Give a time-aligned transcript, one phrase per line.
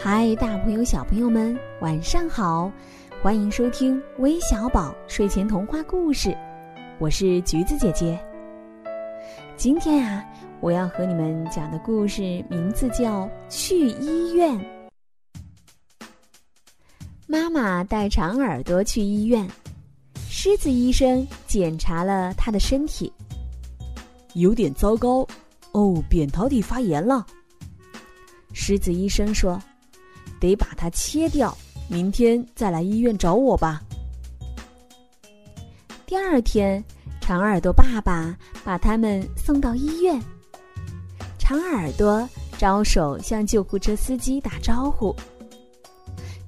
[0.00, 2.70] 嗨，大朋友、小朋友们，晚上好！
[3.20, 6.32] 欢迎收听微小宝睡前童话故事，
[7.00, 8.16] 我是橘子姐姐。
[9.56, 10.24] 今天啊，
[10.60, 14.56] 我要和你们讲的故事名字叫《去医院》。
[17.26, 19.50] 妈妈带长耳朵去医院，
[20.28, 23.12] 狮子医生检查了他的身体，
[24.34, 25.26] 有点糟糕，
[25.72, 27.26] 哦，扁桃体发炎了。
[28.52, 29.60] 狮子医生说。
[30.40, 31.56] 得把它切掉，
[31.88, 33.82] 明天再来医院找我吧。
[36.06, 36.82] 第二天，
[37.20, 40.20] 长耳朵爸爸把他们送到医院。
[41.38, 45.14] 长耳朵招手向救护车司机打招呼。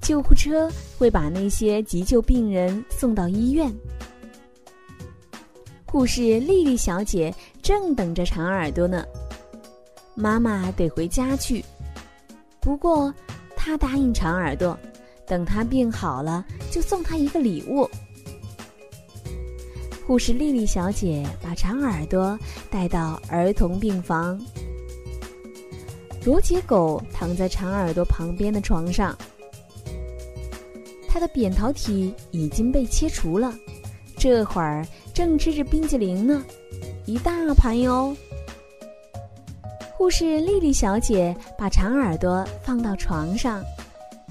[0.01, 3.73] 救护车会把那些急救病人送到医院。
[5.87, 9.05] 护士丽丽小姐正等着长耳朵呢。
[10.15, 11.65] 妈妈得回家去，
[12.61, 13.13] 不过。
[13.63, 14.77] 他答应长耳朵，
[15.27, 17.87] 等他病好了就送他一个礼物。
[20.07, 22.39] 护士丽丽小姐把长耳朵
[22.71, 24.41] 带到儿童病房。
[26.25, 29.15] 罗杰狗躺在长耳朵旁边的床上，
[31.07, 33.55] 他的扁桃体已经被切除了，
[34.17, 36.43] 这会儿正吃着冰激凌呢，
[37.05, 38.17] 一大盘哟。
[40.01, 43.63] 护士丽丽小姐把长耳朵放到床上，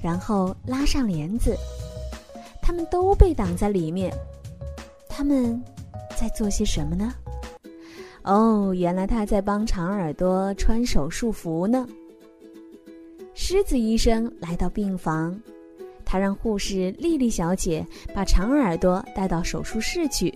[0.01, 1.55] 然后拉上帘子。
[2.59, 4.11] 他们都被挡在里面。
[5.07, 5.63] 他们
[6.17, 7.13] 在做些什么呢？
[8.23, 11.87] 哦，原来他在帮长耳朵穿手术服呢。
[13.35, 15.39] 狮子医生来到病房，
[16.03, 20.35] 他让护士丽丽小姐把长耳朵带到手术室去。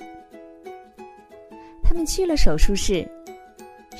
[1.81, 3.03] 他们去了手术室。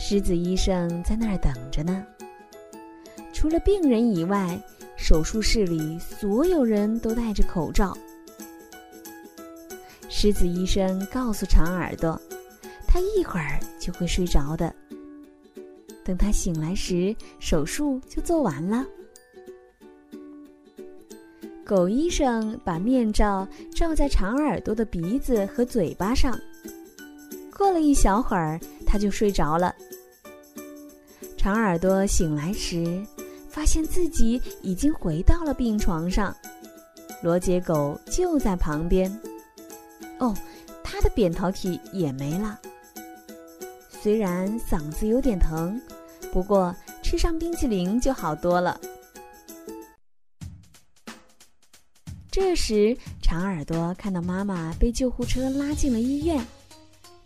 [0.06, 2.06] 狮子医生在那儿等着呢。
[3.32, 4.62] 除了病人以外，
[4.98, 7.98] 手术室里所有人都戴着口罩。
[10.10, 12.22] 狮子医生告诉长耳朵，
[12.86, 14.76] 他一会儿就会睡着的。
[16.04, 18.86] 等他醒来时，手术就做完了。
[21.64, 26.38] 狗医生把面罩罩在长耳朵的鼻子和嘴巴上。
[27.56, 28.60] 过了一小会儿。
[28.94, 29.74] 他就睡着了。
[31.44, 33.06] 长耳朵醒来时，
[33.50, 36.34] 发现自己已经回到了病床上，
[37.22, 39.12] 罗杰狗就在旁边。
[40.20, 40.34] 哦，
[40.86, 42.58] 他的扁桃体也没了。
[43.90, 45.78] 虽然嗓子有点疼，
[46.32, 48.80] 不过吃上冰淇淋就好多了。
[52.32, 56.42] 这时，长耳朵看到妈妈被救护车拉进了医院，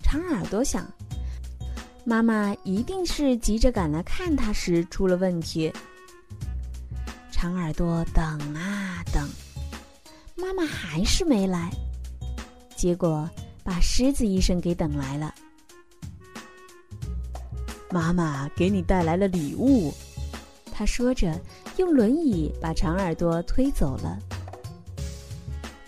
[0.01, 0.91] 长耳朵想。
[2.09, 5.69] 妈妈一定是急着赶来看他时出了问题。
[7.29, 8.23] 长耳朵等
[8.55, 9.29] 啊等，
[10.37, 11.69] 妈妈还是没来，
[12.77, 13.29] 结果
[13.61, 15.35] 把狮子医生给等来了。
[17.91, 19.93] 妈妈给你带来了礼物，
[20.71, 21.37] 他说着，
[21.75, 24.17] 用轮椅把长耳朵推走了。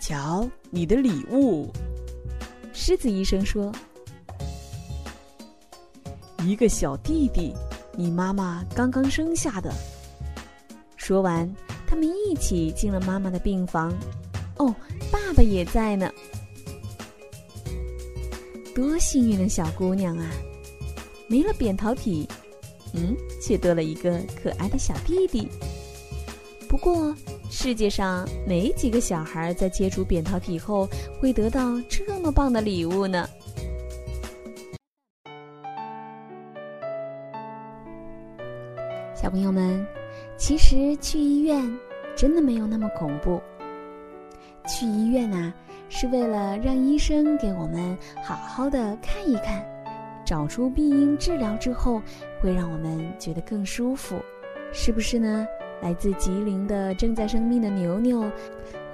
[0.02, 1.72] 瞧，你的礼物，
[2.74, 3.74] 狮子医生说。
[6.46, 7.54] 一个小弟弟，
[7.96, 9.74] 你妈妈刚刚生下的。
[10.96, 11.50] 说完，
[11.86, 13.94] 他们一起进了妈妈的病房。
[14.58, 14.74] 哦，
[15.12, 16.10] 爸爸也在呢。
[18.74, 20.32] 多幸运的小姑娘啊！
[21.28, 22.28] 没了扁桃体，
[22.94, 25.48] 嗯，却多了一个可爱的小弟弟。
[26.70, 27.14] 不过，
[27.50, 30.88] 世界上没几个小孩在切除扁桃体后
[31.20, 33.28] 会得到这么棒的礼物呢。
[39.30, 39.86] 小朋友们，
[40.38, 41.64] 其实去医院
[42.16, 43.40] 真的没有那么恐怖。
[44.68, 45.54] 去医院啊，
[45.88, 49.64] 是为了让医生给我们好好的看一看，
[50.26, 52.02] 找出病因，治疗之后
[52.42, 54.16] 会让我们觉得更舒服，
[54.74, 55.46] 是不是呢？
[55.80, 58.22] 来自吉林的正在生病的牛牛，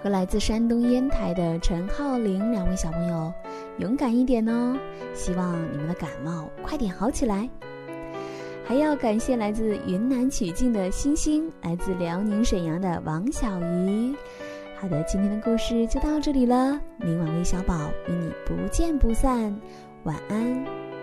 [0.03, 3.33] 和来自山东烟台的陈浩林两位小朋友，
[3.77, 4.77] 勇敢一点哦！
[5.13, 7.49] 希望你们的感冒快点好起来。
[8.67, 14.15] 还要感谢来自云南曲靖的星星，来自辽宁沈阳的王小鱼。
[14.77, 16.79] 好的，今天的故事就到这里了。
[16.97, 19.55] 明晚微小宝与你不见不散，
[20.03, 20.94] 晚安。